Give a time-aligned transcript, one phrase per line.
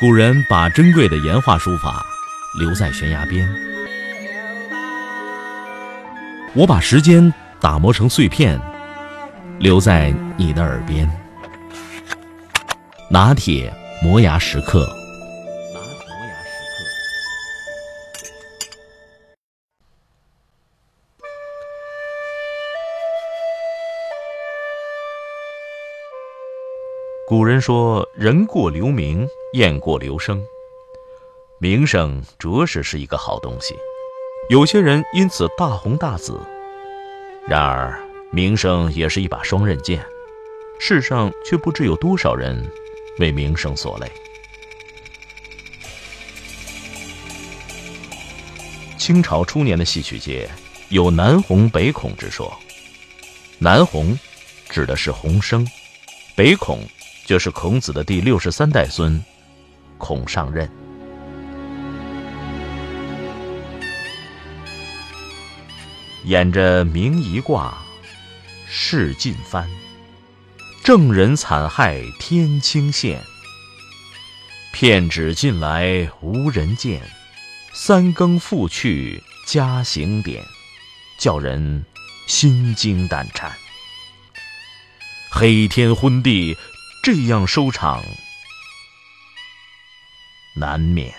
[0.00, 2.06] 古人把珍贵的岩画书法
[2.56, 3.52] 留在悬崖边，
[6.54, 8.60] 我把时间打磨成碎片，
[9.58, 11.10] 留在你的耳边。
[13.10, 14.88] 拿铁磨牙时刻。
[27.26, 30.44] 古人说：“人过留名，雁过留声。”
[31.60, 33.74] 名声着实是一个好东西，
[34.48, 36.40] 有些人因此大红大紫。
[37.46, 37.98] 然而，
[38.30, 40.04] 名声也是一把双刃剑，
[40.78, 42.64] 世上却不知有多少人
[43.18, 44.08] 为名声所累。
[48.96, 50.48] 清朝初年的戏曲界
[50.90, 52.56] 有“南红北孔”之说
[53.58, 54.16] ，“南红”
[54.68, 55.66] 指的是洪生
[56.36, 56.80] ，“北孔”。
[57.26, 59.22] 就是孔子的第六十三代孙，
[59.98, 60.70] 孔上任。
[66.24, 67.76] 演着明夷卦，
[68.66, 69.68] 事尽翻，
[70.82, 73.20] 正人惨害天清县。
[74.72, 77.02] 片纸进来无人见，
[77.72, 80.44] 三更复去家行典，
[81.18, 81.84] 叫人
[82.26, 83.52] 心惊胆颤。
[85.30, 86.56] 黑天昏地。
[87.00, 88.04] 这样收场
[90.58, 91.12] 难免。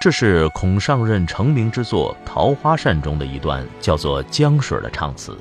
[0.00, 5.38] 这是孔尚任成名之作《桃花扇》中的一段，叫做《江水》的唱词。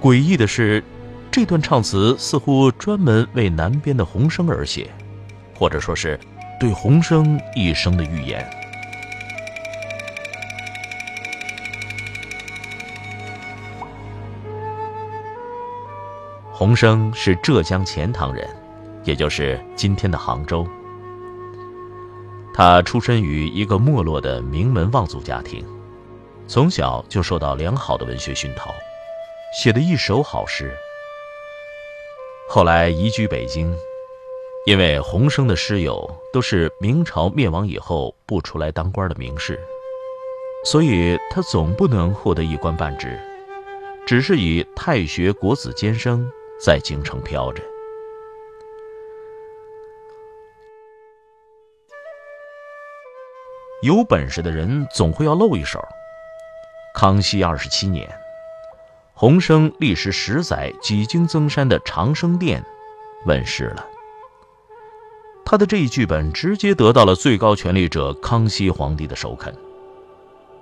[0.00, 0.82] 诡异的是，
[1.30, 4.90] 这段唱词似乎专门为南边的洪生而写，
[5.54, 6.18] 或者说是
[6.58, 8.61] 对洪生一生的预言。
[16.62, 18.48] 洪生是浙江钱塘人，
[19.02, 20.64] 也就是今天的杭州。
[22.54, 25.66] 他出身于一个没落的名门望族家庭，
[26.46, 28.72] 从小就受到良好的文学熏陶，
[29.60, 30.72] 写的一手好诗。
[32.48, 33.76] 后来移居北京，
[34.64, 39.58] 因为洪生的诗友都是明朝灭亡以后不出来当官的名士，
[40.64, 43.18] 所以他总不能获得一官半职，
[44.06, 46.30] 只是以太学国子监生。
[46.64, 47.60] 在京城飘着，
[53.82, 55.84] 有本事的人总会要露一手。
[56.94, 58.08] 康熙二十七年，
[59.12, 62.62] 洪生历时十载几经增删的《长生殿》
[63.26, 63.84] 问世了。
[65.44, 69.52] 他的这一剧本直接得到了最高权力者康熙皇帝的首肯，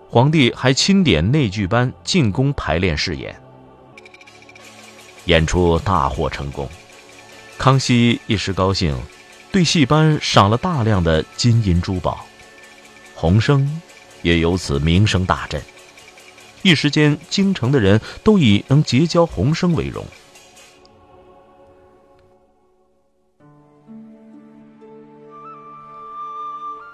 [0.08, 3.38] 皇帝还钦点内剧班进宫排练试演。
[5.30, 6.68] 演出大获成功，
[7.56, 9.00] 康熙一时高兴，
[9.52, 12.26] 对戏班赏了大量的金银珠宝，
[13.14, 13.80] 洪生
[14.22, 15.62] 也由此名声大振。
[16.62, 20.04] 一时间，京城的人都以能结交洪生为荣。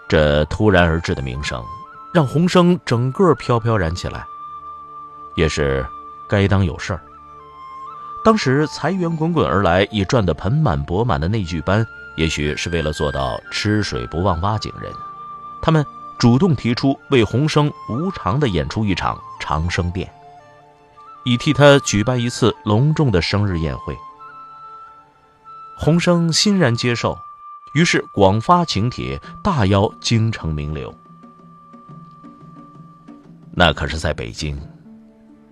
[0.07, 1.65] 这突然而至的名声，
[2.13, 4.23] 让洪生整个飘飘然起来，
[5.37, 5.87] 也是
[6.29, 7.01] 该当有事儿。
[8.27, 14.93] 当时财源滚滚而来，已赚得盆满钵满的内剧班，也许是为了做到吃水不忘挖井人，
[15.63, 15.87] 他们
[16.19, 20.13] 主动提出为洪生无偿的演出一场长生殿，
[21.25, 23.97] 以替他举办一次隆重的生日宴会。
[25.79, 27.17] 洪生欣然接受，
[27.75, 30.93] 于是广发请帖，大邀京城名流。
[33.53, 34.61] 那可是在北京。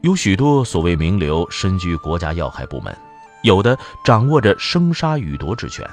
[0.05, 2.95] 有许多所谓名流身居国家要害部门，
[3.43, 5.89] 有的掌握着生杀予夺之权。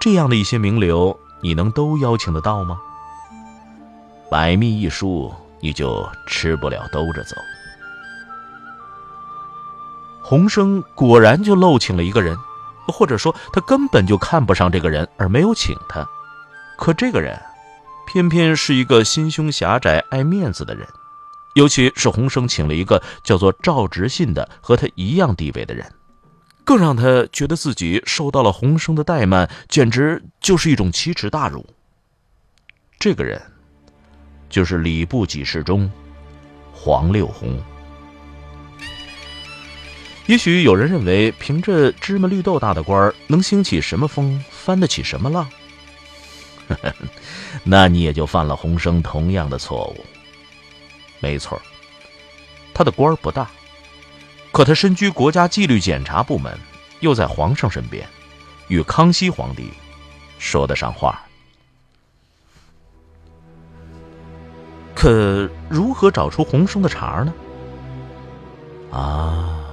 [0.00, 2.80] 这样的一些名流，你能都邀请得到吗？
[4.28, 7.36] 百密一疏，你就吃不了兜着走。
[10.24, 12.36] 洪生果然就漏请了一个人，
[12.88, 16.04] 或者说他根本就看不上这个人而没有请他。
[16.76, 17.40] 可这个人，
[18.08, 20.84] 偏偏是一个心胸狭窄、爱面子的人。
[21.54, 25.86] 尤其是洪生请了一个叫做赵直信的和他一样地位的人，
[26.64, 31.66] 更让他觉得自己受到了洪生的怠慢，简直就是一种奇耻大辱。
[32.98, 33.40] 这个人，
[34.48, 35.90] 就是礼部给事中
[36.72, 37.60] 黄六红。
[40.26, 45.48] 也许有人认为，凭着芝麻绿豆大的官儿，能兴起什么风，翻得起什么浪？
[47.64, 50.06] 那你也就犯了洪生同样的错误。
[51.22, 51.62] 没错，
[52.74, 53.48] 他的官儿不大，
[54.50, 56.58] 可他身居国家纪律检查部门，
[56.98, 58.04] 又在皇上身边，
[58.66, 59.70] 与康熙皇帝
[60.38, 61.22] 说得上话。
[64.96, 67.32] 可如何找出洪生的茬呢？
[68.90, 69.64] 啊，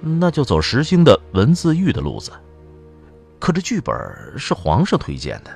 [0.00, 2.32] 那就走石兴的文字狱的路子。
[3.38, 3.94] 可这剧本
[4.36, 5.50] 是皇上推荐的，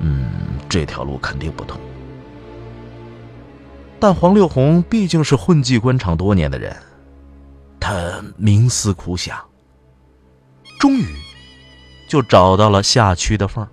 [0.00, 0.28] 嗯，
[0.68, 1.80] 这条路肯定不通。
[4.02, 6.76] 但黄六红毕竟是混迹官场多年的人，
[7.78, 9.40] 他冥思苦想，
[10.80, 11.06] 终于
[12.08, 13.64] 就找到了下区的缝。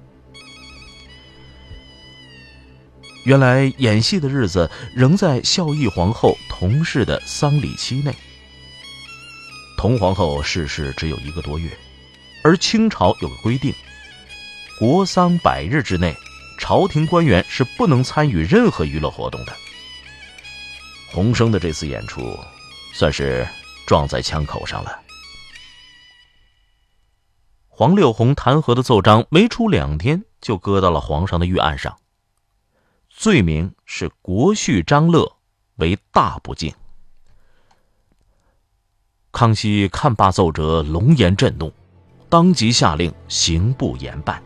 [3.24, 8.14] 原来演戏的日子仍在孝义皇后同氏的丧礼期内。
[9.80, 11.72] 同皇后逝世只有一个多月。
[12.44, 13.74] 而清朝有个规定，
[14.78, 16.16] 国丧百日之内，
[16.60, 19.58] 朝廷官员是不能参与任何娱乐活动的。
[21.12, 22.38] 洪生的这次演出，
[22.94, 23.48] 算是
[23.86, 25.00] 撞在枪口上了。
[27.68, 31.98] 黄六红弹劾的奏章没出两天，就搁到了皇上的御案上，
[33.10, 35.38] 罪名是国婿张乐
[35.78, 36.74] 为大不敬。
[39.32, 41.74] 康熙看罢奏折，龙颜震怒。
[42.28, 44.44] 当即下令刑部严办。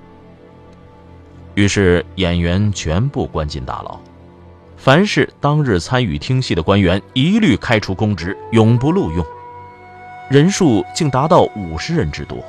[1.54, 4.00] 于是演员全部关进大牢，
[4.84, 9.26] 凡是当日参与听戏的官员一律开除公职，永不录用。
[10.30, 12.44] 人数竟达到五十人之多。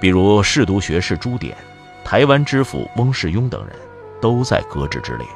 [0.00, 1.54] 比如侍读学士朱典、
[2.02, 3.76] 台湾知府翁世庸等人，
[4.18, 5.26] 都在革职之列。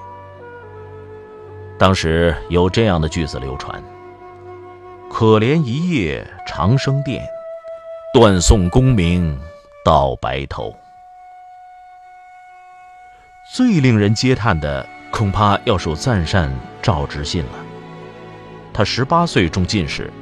[1.79, 3.85] 当时有这样的句子流传
[5.13, 7.23] ：“可怜一夜长生殿。”
[8.15, 9.39] 断送功名
[9.85, 10.75] 到白头。
[13.53, 16.53] 最令人嗟叹的，恐怕要数赞善
[16.83, 17.51] 赵执信了。
[18.73, 20.13] 他十八岁中进士，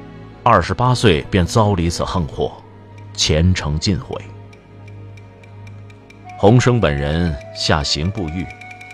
[0.42, 2.52] 二十八岁便遭离此横祸，
[3.14, 4.20] 前程尽毁。
[6.36, 8.46] 洪生本人下刑部狱，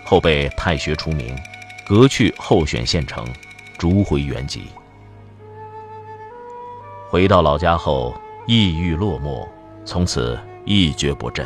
[0.05, 1.37] 后被太学除名，
[1.85, 3.27] 革去候选县城，
[3.77, 4.67] 逐回原籍。
[7.09, 8.15] 回到老家后。
[8.47, 9.47] 抑郁落寞，
[9.85, 10.35] 从此
[10.65, 11.45] 一蹶不振。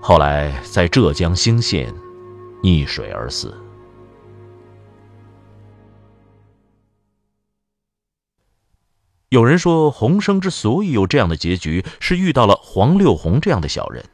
[0.00, 1.92] 后来在浙江兴县
[2.62, 3.54] 溺水而死。
[9.28, 14.04] 有人说，洪生之所以有这样的结局，是遇到了黄六红这样的小人。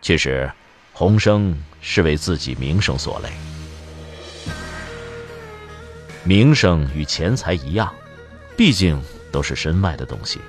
[0.00, 0.50] 其实，
[0.92, 3.30] 洪生是为自己名声所累。
[6.24, 7.94] 名声与钱财一样，
[8.56, 9.00] 毕竟。
[9.32, 10.40] 都是身外的东西，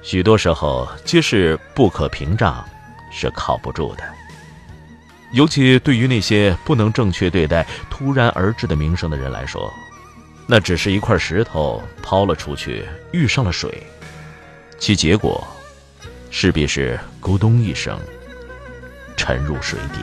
[0.00, 2.66] 许多时候皆是不可屏障，
[3.12, 4.02] 是靠不住的。
[5.34, 9.72] 尤其对于那些不能正确对待突然而至的名声的人来说，
[10.46, 13.82] 那只是一块石头抛了出去，遇上了水，
[14.78, 15.44] 其结果
[16.30, 17.98] 势必是咕咚一声
[19.16, 19.98] 沉入水底。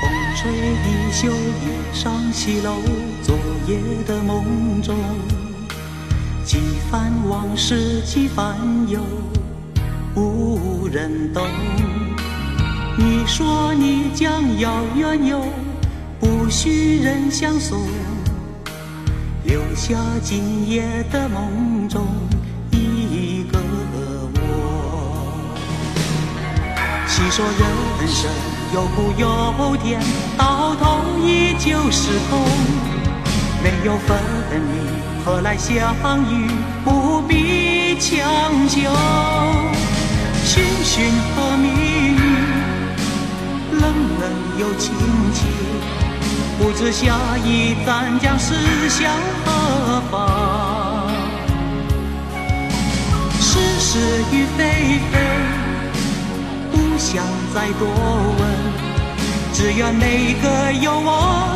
[0.00, 2.76] 风吹一宿夜上西楼，
[3.24, 3.36] 昨
[3.66, 3.76] 夜
[4.06, 4.96] 的梦中。
[6.44, 6.60] 几
[6.92, 8.56] 番往事几番
[8.88, 9.00] 忧，
[10.14, 11.44] 无人懂。
[12.98, 15.44] 你说你将要远游，
[16.18, 17.86] 不许人相送，
[19.44, 22.06] 留下今夜的梦中
[22.70, 23.58] 一个
[24.32, 24.40] 我。
[27.06, 28.30] 细说人生
[28.72, 30.00] 有苦有甜，
[30.38, 32.40] 到头依旧是空，
[33.62, 34.16] 没有分
[34.50, 34.56] 离。
[35.22, 35.94] 何来相
[36.32, 36.48] 遇？
[36.82, 38.90] 不必强求。
[44.56, 44.94] 冷又亲
[45.34, 45.44] 切。
[46.58, 48.54] 不知下一站将驶
[48.88, 49.12] 向
[49.44, 51.10] 何方？
[53.40, 53.98] 是是
[54.32, 55.18] 与非非，
[56.72, 57.22] 不想
[57.54, 57.86] 再多
[58.38, 58.42] 问。
[59.52, 61.55] 只愿每个有我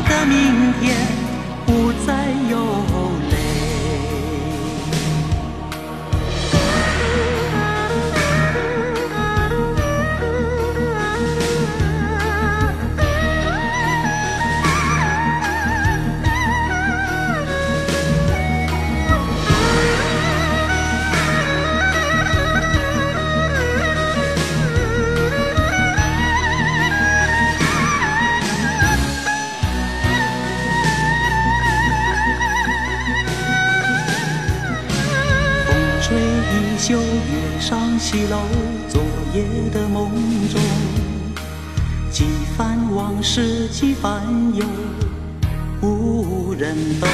[38.12, 38.40] 西楼，
[38.88, 39.00] 昨
[39.32, 40.10] 夜的梦
[40.48, 40.60] 中，
[42.10, 42.24] 几
[42.56, 44.20] 番往事几番
[44.52, 44.64] 忧，
[45.80, 47.08] 无人懂。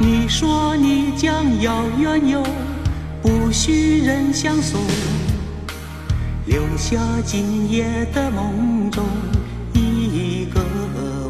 [0.00, 2.42] 你说你将要远游，
[3.22, 4.80] 不许人相送，
[6.46, 9.04] 留下今夜的梦中
[9.72, 10.60] 一个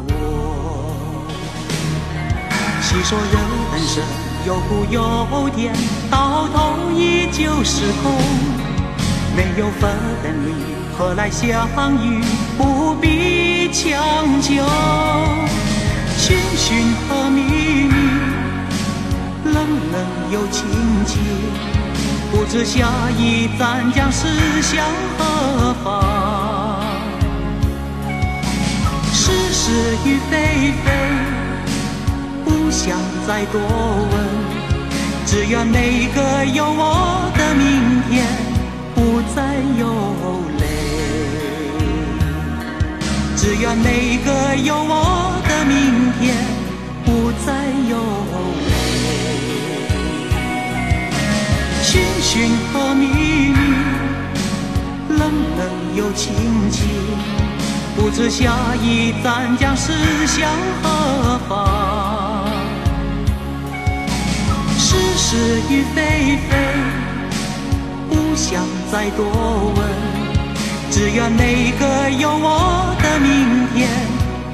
[0.07, 1.27] 我。
[2.81, 3.37] 细说人
[3.85, 4.03] 生
[4.47, 5.71] 有苦有甜，
[6.09, 8.13] 到头依旧是空。
[9.35, 9.91] 没有分
[10.45, 10.53] 离，
[10.97, 11.67] 何来相
[12.03, 12.23] 遇？
[12.57, 14.63] 不必强求，
[16.17, 17.41] 寻寻和觅
[17.85, 17.93] 觅，
[19.45, 19.55] 冷
[19.91, 19.95] 冷
[20.31, 20.65] 又亲
[21.05, 21.19] 切。
[22.31, 22.87] 不知下
[23.17, 24.27] 一站将驶
[24.61, 24.85] 向
[25.17, 25.87] 何方？
[29.13, 29.71] 是是
[30.03, 30.85] 与非非，
[32.43, 32.97] 不想
[33.27, 34.15] 再多问，
[35.27, 38.25] 只愿每个有我的明天。
[38.95, 39.43] 不再
[39.77, 39.83] 有
[40.57, 40.63] 泪，
[43.35, 46.35] 只愿每个有我的明天
[47.05, 47.47] 不再
[47.87, 47.93] 有
[48.67, 48.71] 泪。
[51.83, 53.59] 寻寻和觅觅，
[55.09, 55.21] 冷
[55.57, 55.61] 冷
[55.95, 56.25] 又清
[56.71, 56.87] 清，
[57.95, 59.91] 不知下一站将驶
[60.25, 60.49] 向
[60.81, 62.36] 何方。
[65.29, 65.35] 是
[65.69, 66.55] 与非非
[68.07, 69.25] 不想再多
[69.75, 69.79] 问。
[70.89, 73.89] 只愿每个有我的明天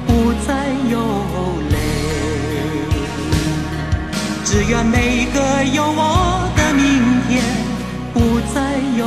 [0.04, 0.98] 不再有
[1.70, 1.76] 泪。
[4.44, 6.82] 只愿每个有我的明
[7.28, 7.32] 天
[8.12, 8.58] 不再
[8.98, 9.06] 有